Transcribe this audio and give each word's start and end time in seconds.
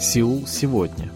Сеул 0.00 0.46
сегодня. 0.46 1.10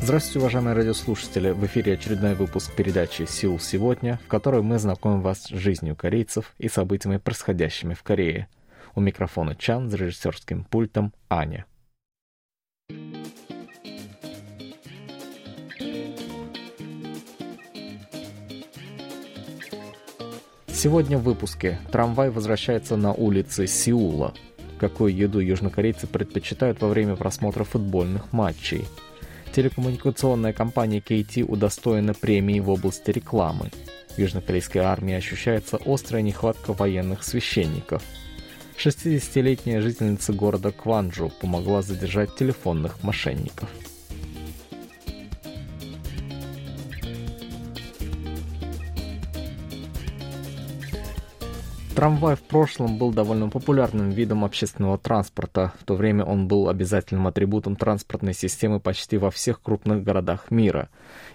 Здравствуйте, 0.00 0.40
уважаемые 0.40 0.74
радиослушатели! 0.74 1.50
В 1.52 1.64
эфире 1.66 1.94
очередной 1.94 2.34
выпуск 2.34 2.74
передачи 2.74 3.24
«Сеул 3.28 3.60
сегодня», 3.60 4.18
в 4.24 4.26
которой 4.26 4.62
мы 4.62 4.80
знакомим 4.80 5.22
вас 5.22 5.44
с 5.44 5.50
жизнью 5.50 5.94
корейцев 5.94 6.52
и 6.58 6.68
событиями, 6.68 7.18
происходящими 7.18 7.94
в 7.94 8.02
Корее. 8.02 8.48
У 8.96 9.00
микрофона 9.00 9.54
Чан, 9.54 9.88
с 9.88 9.94
режиссерским 9.94 10.64
пультом 10.64 11.12
Аня. 11.30 11.64
Сегодня 20.82 21.16
в 21.16 21.22
выпуске 21.22 21.78
трамвай 21.92 22.28
возвращается 22.28 22.96
на 22.96 23.12
улицы 23.12 23.68
Сеула. 23.68 24.34
Какую 24.80 25.14
еду 25.14 25.38
южнокорейцы 25.38 26.08
предпочитают 26.08 26.80
во 26.80 26.88
время 26.88 27.14
просмотра 27.14 27.62
футбольных 27.62 28.32
матчей? 28.32 28.88
Телекоммуникационная 29.54 30.52
компания 30.52 30.98
KT 30.98 31.44
удостоена 31.44 32.14
премии 32.14 32.58
в 32.58 32.68
области 32.68 33.12
рекламы. 33.12 33.70
В 34.16 34.18
южнокорейской 34.18 34.80
армии 34.80 35.14
ощущается 35.14 35.78
острая 35.86 36.20
нехватка 36.20 36.72
военных 36.72 37.22
священников. 37.22 38.02
60-летняя 38.76 39.80
жительница 39.80 40.32
города 40.32 40.72
Кванджу 40.72 41.30
помогла 41.40 41.82
задержать 41.82 42.34
телефонных 42.34 43.04
мошенников. 43.04 43.70
Трамвай 52.02 52.34
в 52.34 52.42
прошлом 52.42 52.98
был 52.98 53.12
довольно 53.12 53.48
популярным 53.48 54.10
видом 54.10 54.44
общественного 54.44 54.98
транспорта. 54.98 55.72
В 55.78 55.84
то 55.84 55.94
время 55.94 56.24
он 56.24 56.48
был 56.48 56.68
обязательным 56.68 57.28
атрибутом 57.28 57.76
транспортной 57.76 58.34
системы 58.34 58.80
почти 58.80 59.18
во 59.18 59.30
всех 59.30 59.62
крупных 59.62 60.02
городах 60.02 60.50
мира. 60.50 60.88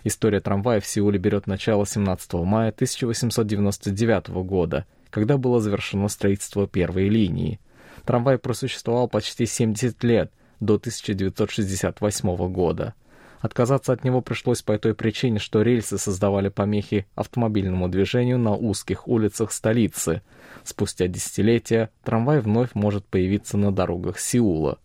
История 0.04 0.42
трамвая 0.42 0.82
в 0.82 0.86
Сеуле 0.86 1.20
берет 1.20 1.48
начало 1.48 1.88
17 1.88 2.34
мая 2.34 2.72
1899 2.72 4.28
года, 4.44 4.86
когда 5.10 5.38
было 5.38 5.62
завершено 5.62 6.10
строительство 6.10 6.68
первой 6.68 7.08
линии. 7.08 7.62
Трамвай 8.04 8.38
просуществовал 8.38 9.08
почти 9.08 9.46
70 9.46 10.04
лет, 10.04 10.34
до 10.60 10.74
1968 10.74 12.52
года. 12.52 12.94
Отказаться 13.40 13.94
от 13.94 14.04
него 14.04 14.22
пришлось 14.22 14.62
по 14.62 14.78
той 14.78 14.96
причине, 14.96 15.40
что 15.40 15.62
рельсы 15.62 15.98
создавали 15.98 16.50
помехи 16.50 17.06
автомобильному 17.16 17.88
движению 17.88 18.40
на 18.40 18.56
узких 18.56 19.08
улицах 19.08 19.52
столицы. 19.52 20.22
Спустя 20.64 21.08
десятилетия 21.08 21.92
трамвай 22.04 22.40
вновь 22.40 22.74
может 22.74 23.06
появиться 23.06 23.58
на 23.58 23.72
дорогах 23.72 24.20
Сеула. 24.20 24.80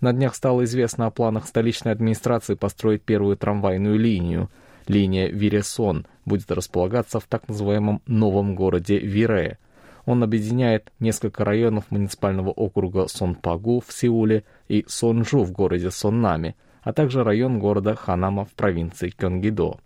На 0.00 0.12
днях 0.12 0.34
стало 0.34 0.64
известно 0.64 1.06
о 1.06 1.10
планах 1.10 1.46
столичной 1.46 1.92
администрации 1.92 2.54
построить 2.54 3.02
первую 3.02 3.36
трамвайную 3.36 3.98
линию. 3.98 4.50
Линия 4.86 5.28
Виресон 5.28 6.06
будет 6.26 6.50
располагаться 6.50 7.20
в 7.20 7.24
так 7.24 7.48
называемом 7.48 8.02
новом 8.06 8.54
городе 8.54 8.98
Вире. 8.98 9.58
Он 10.04 10.22
объединяет 10.22 10.92
несколько 11.00 11.44
районов 11.44 11.90
муниципального 11.90 12.50
округа 12.50 13.06
Сонпагу 13.06 13.82
в 13.86 13.90
Сеуле 13.92 14.44
и 14.68 14.84
Сонжу 14.86 15.44
в 15.44 15.52
городе 15.52 15.90
Соннаме, 15.90 16.56
а 16.84 16.92
также 16.92 17.24
район 17.24 17.58
города 17.58 17.94
Ханама 17.94 18.44
в 18.44 18.52
провинции 18.52 19.10
Кёнгидо. 19.10 19.78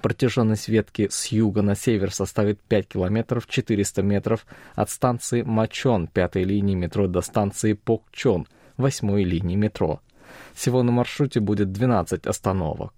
Протяженность 0.00 0.68
ветки 0.68 1.08
с 1.10 1.26
юга 1.26 1.62
на 1.62 1.74
север 1.74 2.12
составит 2.12 2.60
5 2.60 2.88
километров 2.88 3.46
400 3.46 4.02
метров 4.02 4.46
от 4.74 4.90
станции 4.90 5.42
Мачон 5.42 6.06
пятой 6.06 6.44
линии 6.44 6.74
метро 6.74 7.06
до 7.06 7.20
станции 7.20 7.72
Покчон 7.72 8.46
восьмой 8.76 9.24
линии 9.24 9.56
метро. 9.56 10.00
Всего 10.54 10.82
на 10.82 10.92
маршруте 10.92 11.40
будет 11.40 11.72
12 11.72 12.26
остановок. 12.26 12.92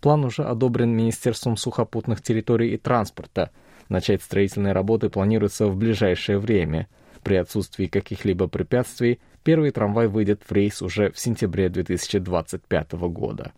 План 0.00 0.24
уже 0.24 0.44
одобрен 0.44 0.90
Министерством 0.90 1.56
сухопутных 1.56 2.22
территорий 2.22 2.74
и 2.74 2.76
транспорта. 2.76 3.50
Начать 3.88 4.22
строительные 4.22 4.72
работы 4.72 5.08
планируется 5.08 5.66
в 5.66 5.76
ближайшее 5.76 6.38
время. 6.38 6.88
При 7.22 7.36
отсутствии 7.36 7.86
каких-либо 7.86 8.48
препятствий 8.48 9.20
Первый 9.48 9.70
трамвай 9.70 10.08
выйдет 10.08 10.42
в 10.46 10.52
рейс 10.52 10.82
уже 10.82 11.10
в 11.10 11.18
сентябре 11.18 11.70
2025 11.70 12.92
года. 13.08 13.52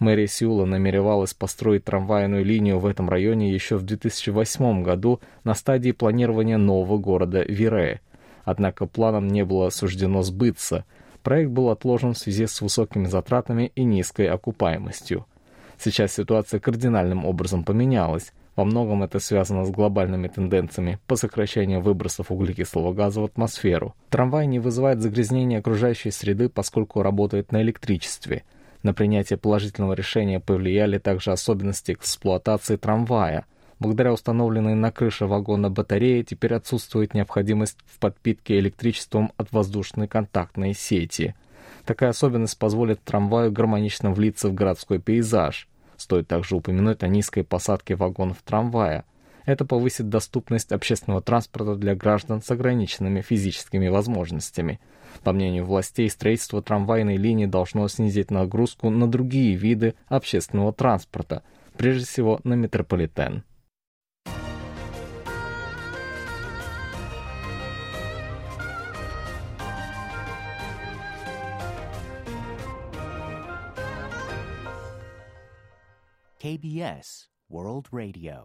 Мэрия 0.00 0.26
Сеула 0.26 0.64
намеревалась 0.64 1.32
построить 1.32 1.84
трамвайную 1.84 2.44
линию 2.44 2.80
в 2.80 2.86
этом 2.86 3.08
районе 3.08 3.52
еще 3.52 3.76
в 3.76 3.84
2008 3.84 4.82
году 4.82 5.20
на 5.44 5.54
стадии 5.54 5.92
планирования 5.92 6.58
нового 6.58 6.98
города 6.98 7.44
Вире. 7.44 8.00
Однако 8.44 8.86
планам 8.86 9.28
не 9.28 9.44
было 9.44 9.70
суждено 9.70 10.22
сбыться. 10.22 10.84
Проект 11.22 11.50
был 11.50 11.70
отложен 11.70 12.14
в 12.14 12.18
связи 12.18 12.46
с 12.46 12.60
высокими 12.60 13.06
затратами 13.06 13.70
и 13.76 13.84
низкой 13.84 14.26
окупаемостью. 14.26 15.24
Сейчас 15.78 16.14
ситуация 16.14 16.58
кардинальным 16.58 17.24
образом 17.24 17.62
поменялась. 17.62 18.32
Во 18.58 18.64
многом 18.64 19.04
это 19.04 19.20
связано 19.20 19.64
с 19.64 19.70
глобальными 19.70 20.26
тенденциями 20.26 20.98
по 21.06 21.14
сокращению 21.14 21.80
выбросов 21.80 22.32
углекислого 22.32 22.92
газа 22.92 23.20
в 23.20 23.24
атмосферу. 23.26 23.94
Трамвай 24.10 24.48
не 24.48 24.58
вызывает 24.58 25.00
загрязнения 25.00 25.60
окружающей 25.60 26.10
среды, 26.10 26.48
поскольку 26.48 27.02
работает 27.02 27.52
на 27.52 27.62
электричестве. 27.62 28.42
На 28.82 28.92
принятие 28.92 29.36
положительного 29.36 29.92
решения 29.92 30.40
повлияли 30.40 30.98
также 30.98 31.30
особенности 31.30 31.92
эксплуатации 31.92 32.74
трамвая. 32.74 33.46
Благодаря 33.78 34.12
установленной 34.12 34.74
на 34.74 34.90
крыше 34.90 35.26
вагона 35.26 35.70
батарее 35.70 36.24
теперь 36.24 36.54
отсутствует 36.54 37.14
необходимость 37.14 37.78
в 37.86 38.00
подпитке 38.00 38.58
электричеством 38.58 39.30
от 39.36 39.52
воздушной 39.52 40.08
контактной 40.08 40.74
сети. 40.74 41.36
Такая 41.84 42.10
особенность 42.10 42.58
позволит 42.58 43.00
трамваю 43.04 43.52
гармонично 43.52 44.10
влиться 44.10 44.48
в 44.48 44.54
городской 44.54 44.98
пейзаж– 44.98 45.68
Стоит 45.98 46.28
также 46.28 46.54
упомянуть 46.54 47.02
о 47.02 47.08
низкой 47.08 47.42
посадке 47.42 47.96
вагонов 47.96 48.40
трамвая. 48.42 49.04
Это 49.44 49.64
повысит 49.64 50.08
доступность 50.08 50.72
общественного 50.72 51.20
транспорта 51.20 51.74
для 51.74 51.96
граждан 51.96 52.40
с 52.40 52.50
ограниченными 52.50 53.20
физическими 53.20 53.88
возможностями. 53.88 54.78
По 55.24 55.32
мнению 55.32 55.64
властей, 55.64 56.08
строительство 56.08 56.62
трамвайной 56.62 57.16
линии 57.16 57.46
должно 57.46 57.88
снизить 57.88 58.30
нагрузку 58.30 58.90
на 58.90 59.08
другие 59.08 59.56
виды 59.56 59.94
общественного 60.06 60.72
транспорта, 60.72 61.42
прежде 61.76 62.06
всего 62.06 62.40
на 62.44 62.54
метрополитен. 62.54 63.42
KBS 76.40 77.26
World 77.50 77.86
Radio. 77.90 78.44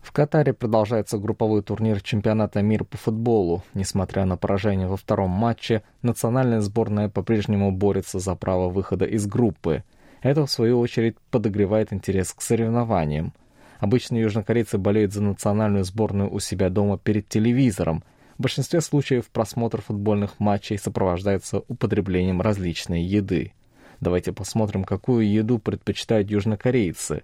В 0.00 0.10
Катаре 0.10 0.52
продолжается 0.52 1.18
групповой 1.18 1.62
турнир 1.62 2.02
чемпионата 2.02 2.62
мира 2.62 2.82
по 2.82 2.96
футболу. 2.96 3.62
Несмотря 3.74 4.24
на 4.24 4.36
поражение 4.36 4.88
во 4.88 4.96
втором 4.96 5.30
матче, 5.30 5.84
национальная 6.02 6.60
сборная 6.60 7.08
по-прежнему 7.08 7.70
борется 7.70 8.18
за 8.18 8.34
право 8.34 8.68
выхода 8.68 9.04
из 9.04 9.28
группы. 9.28 9.84
Это, 10.20 10.44
в 10.44 10.50
свою 10.50 10.80
очередь, 10.80 11.16
подогревает 11.30 11.92
интерес 11.92 12.32
к 12.32 12.42
соревнованиям. 12.42 13.32
Обычно 13.78 14.16
южнокорейцы 14.16 14.78
болеют 14.78 15.12
за 15.12 15.22
национальную 15.22 15.84
сборную 15.84 16.28
у 16.28 16.40
себя 16.40 16.70
дома 16.70 16.98
перед 16.98 17.28
телевизором. 17.28 18.02
В 18.36 18.42
большинстве 18.42 18.80
случаев 18.80 19.30
просмотр 19.30 19.80
футбольных 19.80 20.40
матчей 20.40 20.76
сопровождается 20.76 21.62
употреблением 21.68 22.40
различной 22.40 23.04
еды. 23.04 23.52
Давайте 24.02 24.32
посмотрим, 24.32 24.82
какую 24.82 25.30
еду 25.30 25.60
предпочитают 25.60 26.28
южнокорейцы. 26.28 27.22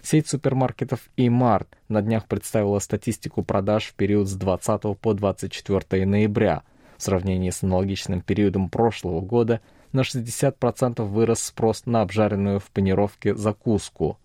Сеть 0.00 0.28
супермаркетов 0.28 1.00
E-Mart 1.16 1.66
на 1.88 2.02
днях 2.02 2.26
представила 2.26 2.78
статистику 2.78 3.42
продаж 3.42 3.86
в 3.86 3.94
период 3.94 4.28
с 4.28 4.34
20 4.34 4.96
по 4.96 5.12
24 5.12 6.06
ноября. 6.06 6.62
В 6.96 7.02
сравнении 7.02 7.50
с 7.50 7.64
аналогичным 7.64 8.20
периодом 8.20 8.68
прошлого 8.68 9.22
года 9.22 9.60
на 9.90 10.02
60% 10.02 11.02
вырос 11.02 11.42
спрос 11.42 11.84
на 11.84 12.02
обжаренную 12.02 12.60
в 12.60 12.70
панировке 12.70 13.34
закуску. 13.34 14.16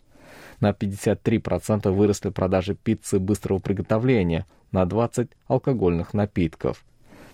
На 0.59 0.73
53% 0.73 1.89
выросли 1.89 2.29
продажи 2.29 2.75
пиццы 2.75 3.17
быстрого 3.17 3.57
приготовления, 3.57 4.45
на 4.71 4.83
20% 4.83 5.29
алкогольных 5.47 6.13
напитков. 6.13 6.85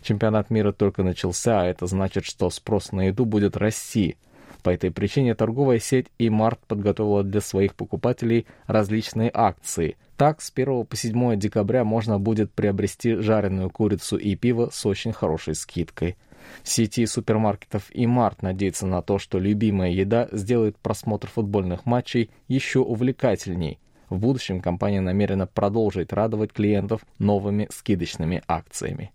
Чемпионат 0.01 0.49
мира 0.49 0.71
только 0.71 1.03
начался, 1.03 1.59
а 1.59 1.65
это 1.65 1.87
значит, 1.87 2.23
что 2.23 2.49
спрос 2.49 2.93
на 2.93 3.07
еду 3.07 3.25
будет 3.25 3.57
расти– 3.57 4.15
по 4.65 4.71
этой 4.71 4.89
причине 4.89 5.35
торговая 5.35 5.77
сеть 5.77 6.07
E-Mart 6.17 6.57
подготовила 6.67 7.21
для 7.21 7.39
своих 7.39 7.75
покупателей 7.75 8.47
различные 8.65 9.29
акции. 9.31 9.95
Так, 10.17 10.41
с 10.41 10.51
1 10.51 10.87
по 10.87 10.95
7 10.95 11.37
декабря 11.37 11.83
можно 11.83 12.17
будет 12.17 12.51
приобрести 12.51 13.13
жареную 13.13 13.69
курицу 13.69 14.17
и 14.17 14.33
пиво 14.35 14.71
с 14.73 14.83
очень 14.87 15.13
хорошей 15.13 15.53
скидкой. 15.53 16.17
В 16.63 16.69
сети 16.69 17.05
супермаркетов 17.05 17.91
E-Mart 17.93 18.37
надеется 18.41 18.87
на 18.87 19.03
то, 19.03 19.19
что 19.19 19.37
любимая 19.37 19.91
еда 19.91 20.29
сделает 20.31 20.79
просмотр 20.79 21.27
футбольных 21.27 21.85
матчей 21.85 22.31
еще 22.47 22.79
увлекательней. 22.79 23.77
В 24.09 24.17
будущем 24.17 24.61
компания 24.61 24.99
намерена 24.99 25.45
продолжить 25.45 26.11
радовать 26.11 26.53
клиентов 26.53 27.01
новыми 27.19 27.67
скидочными 27.69 28.41
акциями. 28.47 29.11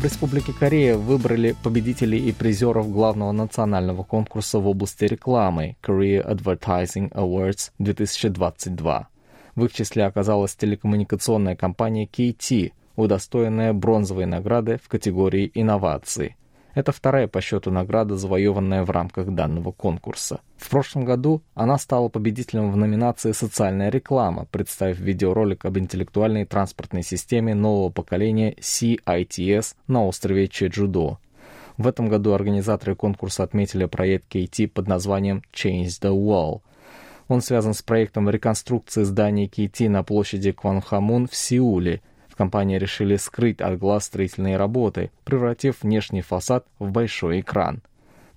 В 0.00 0.04
Республике 0.04 0.54
Корея 0.54 0.96
выбрали 0.96 1.54
победителей 1.62 2.26
и 2.26 2.32
призеров 2.32 2.90
главного 2.90 3.32
национального 3.32 4.02
конкурса 4.02 4.58
в 4.58 4.66
области 4.66 5.04
рекламы 5.04 5.76
Korea 5.82 6.26
Advertising 6.26 7.12
Awards 7.12 7.70
2022. 7.78 9.08
В 9.56 9.64
их 9.66 9.72
числе 9.74 10.06
оказалась 10.06 10.56
телекоммуникационная 10.56 11.54
компания 11.54 12.06
KT, 12.06 12.72
удостоенная 12.96 13.74
бронзовой 13.74 14.24
награды 14.24 14.80
в 14.82 14.88
категории 14.88 15.50
инноваций. 15.52 16.36
Это 16.72 16.92
вторая 16.92 17.28
по 17.28 17.42
счету 17.42 17.70
награда, 17.70 18.16
завоеванная 18.16 18.84
в 18.84 18.90
рамках 18.90 19.26
данного 19.26 19.70
конкурса. 19.70 20.40
В 20.60 20.68
прошлом 20.68 21.04
году 21.04 21.42
она 21.54 21.78
стала 21.78 22.08
победителем 22.08 22.70
в 22.70 22.76
номинации 22.76 23.32
«Социальная 23.32 23.90
реклама», 23.90 24.46
представив 24.50 25.00
видеоролик 25.00 25.64
об 25.64 25.78
интеллектуальной 25.78 26.44
транспортной 26.44 27.02
системе 27.02 27.54
нового 27.54 27.90
поколения 27.90 28.54
CITS 28.60 29.74
на 29.88 30.06
острове 30.06 30.48
Чеджудо. 30.48 31.18
В 31.76 31.86
этом 31.88 32.08
году 32.08 32.34
организаторы 32.34 32.94
конкурса 32.94 33.42
отметили 33.42 33.86
проект 33.86 34.32
KT 34.34 34.68
под 34.68 34.86
названием 34.86 35.42
«Change 35.52 35.88
the 36.00 36.14
Wall». 36.14 36.60
Он 37.26 37.40
связан 37.40 37.74
с 37.74 37.80
проектом 37.82 38.28
реконструкции 38.28 39.04
здания 39.04 39.46
KT 39.46 39.88
на 39.88 40.02
площади 40.02 40.52
Кванхамун 40.52 41.26
в 41.26 41.34
Сеуле– 41.34 42.02
компании 42.40 42.78
решили 42.78 43.16
скрыть 43.16 43.60
от 43.60 43.78
глаз 43.78 44.06
строительные 44.06 44.56
работы, 44.56 45.10
превратив 45.24 45.82
внешний 45.82 46.22
фасад 46.22 46.64
в 46.78 46.90
большой 46.90 47.40
экран. 47.40 47.82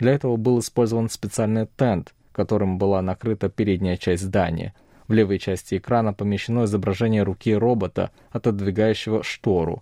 Для 0.03 0.11
этого 0.11 0.35
был 0.35 0.59
использован 0.59 1.09
специальный 1.09 1.65
тент, 1.77 2.13
которым 2.33 2.77
была 2.77 3.01
накрыта 3.01 3.47
передняя 3.47 3.95
часть 3.95 4.23
здания. 4.23 4.73
В 5.07 5.13
левой 5.13 5.39
части 5.39 5.77
экрана 5.77 6.11
помещено 6.11 6.65
изображение 6.65 7.23
руки 7.23 7.55
робота, 7.55 8.11
отодвигающего 8.31 9.23
штору. 9.23 9.81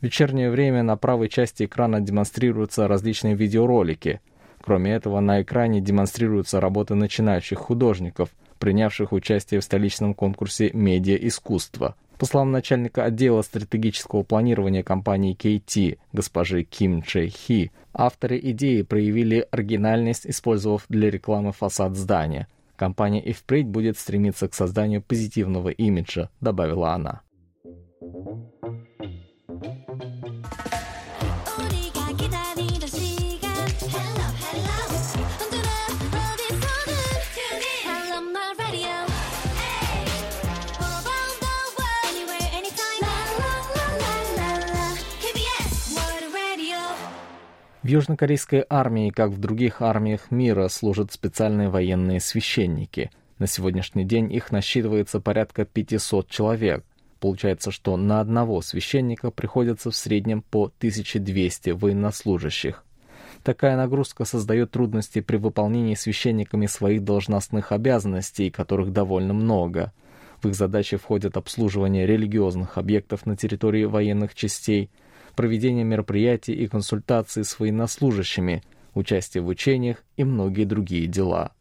В 0.00 0.02
вечернее 0.02 0.50
время 0.50 0.82
на 0.82 0.96
правой 0.96 1.28
части 1.28 1.62
экрана 1.66 2.00
демонстрируются 2.00 2.88
различные 2.88 3.36
видеоролики. 3.36 4.20
Кроме 4.60 4.94
этого, 4.94 5.20
на 5.20 5.42
экране 5.42 5.80
демонстрируются 5.80 6.60
работы 6.60 6.96
начинающих 6.96 7.60
художников, 7.60 8.30
принявших 8.58 9.12
участие 9.12 9.60
в 9.60 9.64
столичном 9.64 10.14
конкурсе 10.14 10.70
«Медиа-искусство». 10.72 11.94
По 12.18 12.26
словам 12.26 12.50
начальника 12.50 13.04
отдела 13.04 13.42
стратегического 13.42 14.22
планирования 14.24 14.82
компании 14.82 15.36
KT, 15.36 15.98
госпожи 16.12 16.64
Ким 16.64 17.02
Чэ 17.02 17.28
Хи, 17.28 17.70
авторы 17.94 18.38
идеи 18.38 18.82
проявили 18.82 19.46
оригинальность, 19.50 20.26
использовав 20.26 20.84
для 20.88 21.10
рекламы 21.10 21.52
фасад 21.52 21.96
здания. 21.96 22.48
Компания 22.76 23.22
и 23.22 23.32
впредь 23.32 23.66
будет 23.66 23.98
стремиться 23.98 24.48
к 24.48 24.54
созданию 24.54 25.02
позитивного 25.02 25.68
имиджа, 25.68 26.30
добавила 26.40 26.92
она. 26.92 27.22
В 47.82 47.88
южнокорейской 47.88 48.64
армии, 48.70 49.10
как 49.10 49.30
в 49.30 49.40
других 49.40 49.82
армиях 49.82 50.30
мира, 50.30 50.68
служат 50.68 51.12
специальные 51.12 51.68
военные 51.68 52.20
священники. 52.20 53.10
На 53.40 53.48
сегодняшний 53.48 54.04
день 54.04 54.32
их 54.32 54.52
насчитывается 54.52 55.18
порядка 55.18 55.64
500 55.64 56.28
человек. 56.28 56.84
Получается, 57.18 57.72
что 57.72 57.96
на 57.96 58.20
одного 58.20 58.62
священника 58.62 59.32
приходится 59.32 59.90
в 59.90 59.96
среднем 59.96 60.42
по 60.42 60.66
1200 60.66 61.70
военнослужащих. 61.70 62.84
Такая 63.42 63.76
нагрузка 63.76 64.24
создает 64.24 64.70
трудности 64.70 65.20
при 65.20 65.36
выполнении 65.36 65.96
священниками 65.96 66.66
своих 66.66 67.02
должностных 67.02 67.72
обязанностей, 67.72 68.50
которых 68.50 68.92
довольно 68.92 69.34
много. 69.34 69.92
В 70.40 70.46
их 70.46 70.54
задачи 70.54 70.96
входят 70.96 71.36
обслуживание 71.36 72.06
религиозных 72.06 72.78
объектов 72.78 73.26
на 73.26 73.36
территории 73.36 73.86
военных 73.86 74.36
частей– 74.36 74.88
проведение 75.34 75.84
мероприятий 75.84 76.52
и 76.52 76.66
консультаций 76.66 77.44
с 77.44 77.58
военнослужащими, 77.58 78.62
участие 78.94 79.42
в 79.42 79.48
учениях 79.48 80.04
и 80.16 80.24
многие 80.24 80.64
другие 80.64 81.06
дела. 81.06 81.52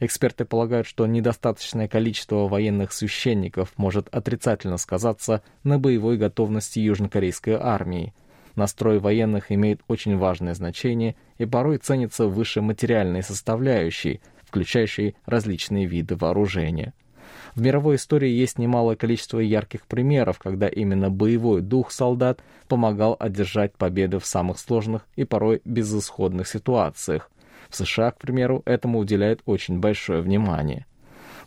Эксперты 0.00 0.44
полагают, 0.44 0.88
что 0.88 1.06
недостаточное 1.06 1.86
количество 1.86 2.48
военных 2.48 2.92
священников 2.92 3.72
может 3.76 4.08
отрицательно 4.08 4.76
сказаться 4.76 5.42
на 5.62 5.78
боевой 5.78 6.16
готовности 6.16 6.80
южнокорейской 6.80 7.54
армии. 7.54 8.12
Настрой 8.56 8.98
военных 8.98 9.52
имеет 9.52 9.80
очень 9.86 10.16
важное 10.18 10.54
значение 10.54 11.14
и 11.38 11.46
порой 11.46 11.78
ценится 11.78 12.26
выше 12.26 12.60
материальной 12.60 13.22
составляющей, 13.22 14.20
включающей 14.42 15.14
различные 15.24 15.86
виды 15.86 16.16
вооружения. 16.16 16.94
В 17.54 17.60
мировой 17.60 17.96
истории 17.96 18.30
есть 18.30 18.58
немалое 18.58 18.96
количество 18.96 19.38
ярких 19.38 19.86
примеров, 19.86 20.38
когда 20.38 20.68
именно 20.68 21.10
боевой 21.10 21.60
дух 21.60 21.90
солдат 21.90 22.40
помогал 22.68 23.16
одержать 23.18 23.74
победы 23.74 24.18
в 24.18 24.26
самых 24.26 24.58
сложных 24.58 25.06
и 25.16 25.24
порой 25.24 25.60
безысходных 25.64 26.48
ситуациях. 26.48 27.30
В 27.68 27.76
США, 27.76 28.10
к 28.10 28.18
примеру, 28.18 28.62
этому 28.64 28.98
уделяют 28.98 29.40
очень 29.46 29.80
большое 29.80 30.22
внимание. 30.22 30.86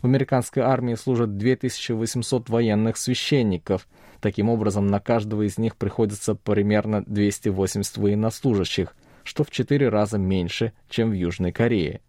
В 0.02 0.06
американской 0.06 0.62
армии 0.62 0.94
служат 0.94 1.36
2800 1.36 2.48
военных 2.48 2.96
священников. 2.96 3.88
Таким 4.20 4.48
образом, 4.48 4.86
на 4.86 5.00
каждого 5.00 5.42
из 5.42 5.58
них 5.58 5.76
приходится 5.76 6.34
примерно 6.34 7.02
280 7.06 7.96
военнослужащих, 7.96 8.94
что 9.24 9.44
в 9.44 9.50
4 9.50 9.88
раза 9.88 10.18
меньше, 10.18 10.72
чем 10.88 11.10
в 11.10 11.14
Южной 11.14 11.52
Корее. 11.52 12.00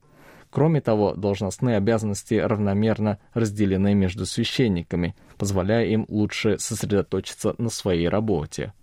Кроме 0.49 0.81
того, 0.81 1.13
должностные 1.13 1.77
обязанности 1.77 2.35
равномерно 2.35 3.19
разделены 3.33 3.93
между 3.93 4.25
священниками, 4.25 5.15
позволяя 5.37 5.85
им 5.85 6.05
лучше 6.07 6.57
сосредоточиться 6.57 7.53
на 7.57 7.69
своей 7.69 8.07
работе. 8.07 8.73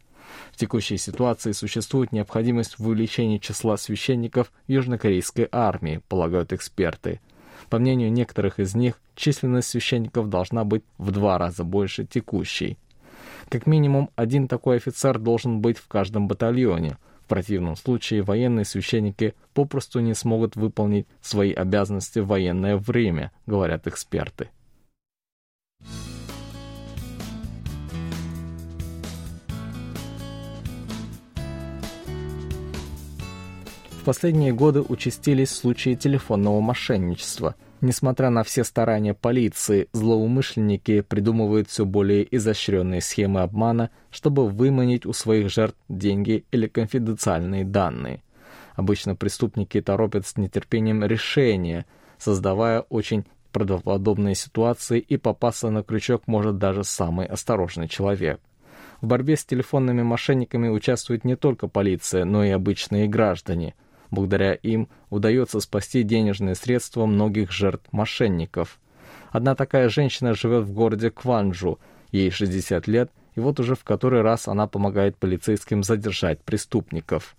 В 0.53 0.57
текущей 0.57 0.99
ситуации 0.99 1.53
существует 1.53 2.13
необходимость 2.13 2.79
в 2.79 2.87
увеличении 2.87 3.39
числа 3.39 3.77
священников 3.77 4.53
южнокорейской 4.67 5.49
армии, 5.51 6.03
полагают 6.09 6.53
эксперты. 6.53 7.21
По 7.71 7.79
мнению 7.79 8.13
некоторых 8.13 8.61
из 8.61 8.75
них, 8.75 9.01
численность 9.15 9.69
священников 9.69 10.29
должна 10.29 10.65
быть 10.65 10.85
в 10.99 11.11
два 11.13 11.39
раза 11.39 11.65
больше 11.65 12.05
текущей. 12.05 12.79
Как 13.49 13.67
минимум 13.67 14.11
один 14.17 14.49
такой 14.49 14.77
офицер 14.77 15.19
должен 15.19 15.61
быть 15.61 15.79
в 15.79 15.89
каждом 15.89 16.29
батальоне– 16.29 16.99
в 17.25 17.27
противном 17.27 17.75
случае 17.75 18.23
военные 18.23 18.67
священники 18.67 19.35
попросту 19.55 20.01
не 20.01 20.15
смогут 20.15 20.57
выполнить 20.57 21.07
свои 21.23 21.53
обязанности 21.53 22.19
в 22.19 22.27
военное 22.27 22.77
время, 22.77 23.33
говорят 23.47 23.87
эксперты. 23.87 24.51
В 33.91 34.05
последние 34.05 34.53
годы 34.53 34.83
участились 34.83 35.49
случаи 35.49 35.95
телефонного 35.95 36.61
мошенничества– 36.61 37.55
Несмотря 37.85 38.31
на 38.31 38.45
все 38.45 38.65
старания 38.65 39.13
полиции, 39.13 39.89
злоумышленники 39.93 41.03
придумывают 41.03 41.69
все 41.69 41.85
более 41.85 42.27
изощренные 42.35 43.03
схемы 43.03 43.43
обмана, 43.43 43.91
чтобы 44.11 44.49
выманить 44.49 45.05
у 45.05 45.13
своих 45.13 45.51
жертв 45.51 45.77
деньги 45.91 46.47
или 46.51 46.67
конфиденциальные 46.67 47.67
данные. 47.67 48.23
Обычно 48.75 49.17
преступники 49.17 49.83
торопят 49.83 50.27
с 50.27 50.39
нетерпением 50.39 51.05
решения, 51.05 51.85
создавая 52.17 52.81
очень 52.81 53.27
правдоподобные 53.53 54.35
ситуации, 54.35 54.99
и 54.99 55.19
попасться 55.19 55.69
на 55.69 55.83
крючок 55.83 56.23
может 56.27 56.57
даже 56.57 56.85
самый 56.85 57.27
осторожный 57.27 57.87
человек. 57.87 58.41
В 59.03 59.07
борьбе 59.07 59.37
с 59.37 59.45
телефонными 59.45 60.01
мошенниками 60.01 60.69
участвует 60.69 61.27
не 61.27 61.37
только 61.37 61.69
полиция, 61.69 62.25
но 62.25 62.45
и 62.45 62.49
обычные 62.49 63.09
граждане– 63.09 63.75
Благодаря 64.15 64.55
им 64.55 64.89
удается 65.11 65.59
спасти 65.59 66.05
денежные 66.05 66.55
средства 66.55 67.05
многих 67.05 67.51
жертв 67.51 67.85
мошенников. 67.91 68.79
Одна 69.33 69.57
такая 69.57 69.89
женщина 69.89 70.35
живет 70.35 70.67
в 70.67 70.73
городе 70.73 71.11
Кванджу, 71.11 71.81
ей 72.13 72.31
60 72.31 72.87
лет, 72.87 73.11
и 73.35 73.41
вот 73.41 73.59
уже 73.59 73.75
в 73.75 73.83
который 73.83 74.23
раз 74.23 74.47
она 74.47 74.69
помогает 74.69 75.17
полицейским 75.17 75.83
задержать 75.83 76.41
преступников. 76.43 77.35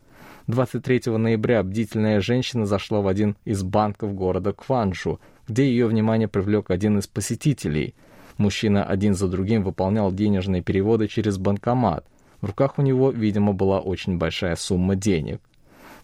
23 0.47 1.13
ноября 1.17 1.63
бдительная 1.63 2.19
женщина 2.19 2.65
зашла 2.65 2.99
в 2.99 3.07
один 3.07 3.37
из 3.45 3.63
банков 3.63 4.13
города 4.13 4.51
Кванджу, 4.51 5.21
где 5.47 5.69
ее 5.69 5.87
внимание 5.87 6.27
привлек 6.27 6.71
один 6.71 6.99
из 6.99 7.07
посетителей. 7.07 7.95
Мужчина 8.37 8.83
один 8.83 9.13
за 9.13 9.29
другим 9.29 9.63
выполнял 9.63 10.11
денежные 10.11 10.61
переводы 10.61 11.07
через 11.07 11.37
банкомат. 11.37 12.05
В 12.41 12.47
руках 12.47 12.77
у 12.77 12.81
него, 12.81 13.11
видимо, 13.11 13.53
была 13.53 13.79
очень 13.79 14.17
большая 14.17 14.57
сумма 14.57 14.97
денег. 14.97 15.39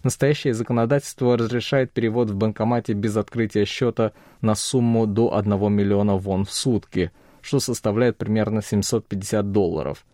Настоящее 0.02 0.52
законодательство 0.52 1.36
разрешает 1.36 1.92
перевод 1.92 2.30
в 2.30 2.36
банкомате 2.36 2.92
без 2.92 3.16
открытия 3.16 3.64
счета 3.64 4.12
на 4.40 4.54
сумму 4.54 5.06
до 5.06 5.36
1 5.36 5.72
миллиона 5.72 6.16
вон 6.16 6.44
в 6.44 6.52
сутки, 6.52 7.12
что 7.40 7.60
составляет 7.60 8.18
примерно 8.18 8.62
750 8.62 9.52
долларов. 9.52 10.04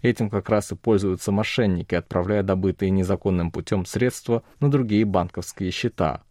Этим 0.00 0.30
как 0.30 0.48
раз 0.48 0.72
и 0.72 0.74
пользуются 0.74 1.30
мошенники, 1.32 1.94
отправляя 1.94 2.42
добытые 2.42 2.90
незаконным 2.90 3.50
путем 3.50 3.84
средства 3.84 4.42
на 4.60 4.70
другие 4.70 5.04
банковские 5.04 5.70
счета. 5.70 6.22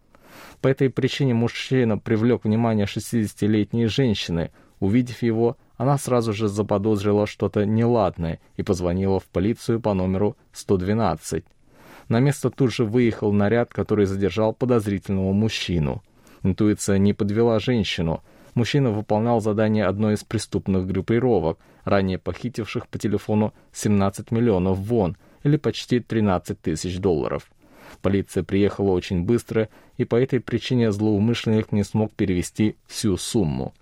По 0.62 0.68
этой 0.68 0.90
причине 0.90 1.34
мужчина 1.34 1.98
привлек 1.98 2.46
внимание 2.46 2.86
60-летней 2.86 3.88
женщины. 3.88 4.52
Увидев 4.80 5.22
его, 5.22 5.58
она 5.78 5.98
сразу 5.98 6.34
же 6.34 6.48
заподозрила 6.48 7.28
что-то 7.28 7.66
неладное 7.66 8.40
и 8.58 8.64
позвонила 8.64 9.20
в 9.20 9.26
полицию 9.26 9.80
по 9.80 9.94
номеру 9.94 10.36
112. 10.52 11.44
На 12.08 12.20
место 12.20 12.50
тут 12.50 12.72
же 12.74 12.86
выехал 12.86 13.32
наряд, 13.32 13.74
который 13.74 14.06
задержал 14.06 14.54
подозрительного 14.54 15.32
мужчину. 15.32 16.04
Интуиция 16.44 16.98
не 16.98 17.14
подвела 17.14 17.60
женщину– 17.60 18.22
мужчина 18.56 18.92
выполнял 18.92 19.42
задание 19.42 19.86
одной 19.86 20.16
из 20.16 20.24
преступных 20.24 20.88
группировок, 20.88 21.60
ранее 21.84 22.18
похитивших 22.18 22.88
по 22.88 22.98
телефону 22.98 23.54
17 23.74 24.32
миллионов 24.32 24.78
вон, 24.78 25.18
или 25.44 25.58
почти 25.58 26.00
13 26.00 26.60
тысяч 26.60 27.00
долларов. 27.00 27.52
Полиция 28.02 28.44
приехала 28.44 28.92
очень 28.92 29.24
быстро, 29.24 29.70
и 29.98 30.06
по 30.06 30.16
этой 30.16 30.40
причине 30.40 30.92
злоумышленник 30.92 31.72
не 31.72 31.84
смог 31.84 32.14
перевести 32.14 32.76
всю 32.88 33.18
сумму. 33.18 33.74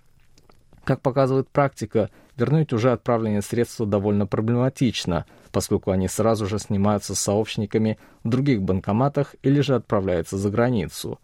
Как 0.84 1.00
показывает 1.00 1.48
практика, 1.48 2.10
вернуть 2.36 2.72
уже 2.72 2.92
отправленные 2.92 3.42
средства 3.42 3.86
довольно 3.86 4.26
проблематично, 4.26 5.26
поскольку 5.50 5.90
они 5.90 6.08
сразу 6.08 6.46
же 6.46 6.58
снимаются 6.58 7.14
с 7.14 7.20
сообщниками 7.20 7.98
в 8.24 8.28
других 8.28 8.62
банкоматах 8.62 9.34
или 9.42 9.60
же 9.60 9.74
отправляются 9.74 10.38
за 10.38 10.50
границу. 10.50 11.18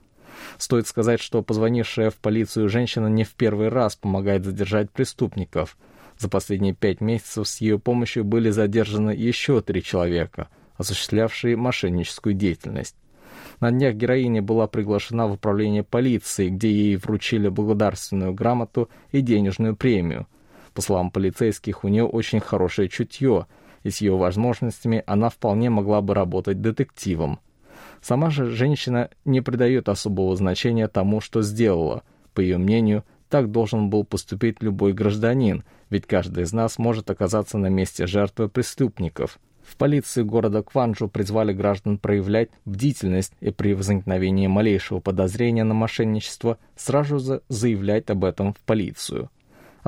Стоит 0.56 0.86
сказать, 0.86 1.20
что 1.20 1.42
позвонившая 1.42 2.10
в 2.10 2.16
полицию 2.16 2.68
женщина 2.68 3.08
не 3.08 3.24
в 3.24 3.34
первый 3.34 3.68
раз 3.68 3.96
помогает 3.96 4.44
задержать 4.44 4.90
преступников. 4.90 5.76
За 6.18 6.28
последние 6.28 6.74
пять 6.74 7.00
месяцев 7.00 7.48
с 7.48 7.60
ее 7.60 7.78
помощью 7.78 8.24
были 8.24 8.50
задержаны 8.50 9.10
еще 9.10 9.60
три 9.60 9.82
человека, 9.82 10.48
осуществлявшие 10.76 11.56
мошенническую 11.56 12.34
деятельность. 12.34 12.96
На 13.60 13.70
днях 13.72 13.94
героиня 13.94 14.42
была 14.42 14.66
приглашена 14.68 15.26
в 15.26 15.32
управление 15.32 15.82
полиции, 15.82 16.48
где 16.48 16.70
ей 16.70 16.96
вручили 16.96 17.48
благодарственную 17.48 18.32
грамоту 18.32 18.88
и 19.10 19.20
денежную 19.20 19.74
премию. 19.74 20.26
По 20.78 20.82
словам 20.82 21.10
полицейских, 21.10 21.82
у 21.82 21.88
нее 21.88 22.04
очень 22.04 22.38
хорошее 22.38 22.88
чутье, 22.88 23.46
и 23.82 23.90
с 23.90 24.00
ее 24.00 24.16
возможностями 24.16 25.02
она 25.08 25.28
вполне 25.28 25.70
могла 25.70 26.00
бы 26.02 26.14
работать 26.14 26.60
детективом. 26.60 27.40
Сама 28.00 28.30
же 28.30 28.44
женщина 28.52 29.10
не 29.24 29.40
придает 29.40 29.88
особого 29.88 30.36
значения 30.36 30.86
тому, 30.86 31.20
что 31.20 31.42
сделала. 31.42 32.04
По 32.32 32.40
ее 32.40 32.58
мнению, 32.58 33.02
так 33.28 33.50
должен 33.50 33.90
был 33.90 34.04
поступить 34.04 34.62
любой 34.62 34.92
гражданин, 34.92 35.64
ведь 35.90 36.06
каждый 36.06 36.44
из 36.44 36.52
нас 36.52 36.78
может 36.78 37.10
оказаться 37.10 37.58
на 37.58 37.66
месте 37.66 38.06
жертвы 38.06 38.48
преступников. 38.48 39.40
В 39.64 39.74
полиции 39.76 40.22
города 40.22 40.62
Кванджу 40.62 41.08
призвали 41.08 41.52
граждан 41.52 41.98
проявлять 41.98 42.50
бдительность 42.64 43.32
и 43.40 43.50
при 43.50 43.74
возникновении 43.74 44.46
малейшего 44.46 45.00
подозрения 45.00 45.64
на 45.64 45.74
мошенничество 45.74 46.56
сразу 46.76 47.18
же 47.18 47.42
заявлять 47.48 48.10
об 48.10 48.24
этом 48.24 48.54
в 48.54 48.60
полицию. 48.60 49.28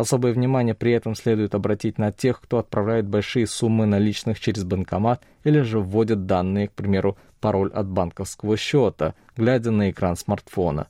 Особое 0.00 0.32
внимание 0.32 0.74
при 0.74 0.92
этом 0.92 1.14
следует 1.14 1.54
обратить 1.54 1.98
на 1.98 2.10
тех, 2.10 2.40
кто 2.40 2.56
отправляет 2.56 3.06
большие 3.06 3.46
суммы 3.46 3.84
наличных 3.84 4.40
через 4.40 4.64
банкомат 4.64 5.22
или 5.44 5.60
же 5.60 5.78
вводит 5.78 6.24
данные, 6.24 6.68
к 6.68 6.72
примеру, 6.72 7.18
пароль 7.38 7.70
от 7.70 7.86
банковского 7.86 8.56
счета, 8.56 9.14
глядя 9.36 9.70
на 9.70 9.90
экран 9.90 10.16
смартфона. 10.16 10.86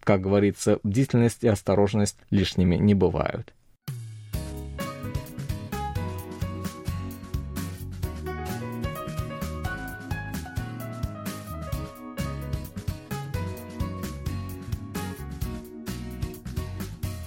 Как 0.00 0.22
говорится, 0.22 0.78
бдительность 0.82 1.44
и 1.44 1.48
осторожность 1.48 2.16
лишними 2.30 2.76
не 2.76 2.94
бывают. 2.94 3.52